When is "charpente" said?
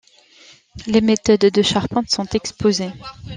1.61-2.09